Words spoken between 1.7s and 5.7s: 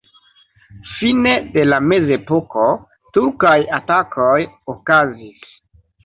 mezepoko turkaj atakoj okazis.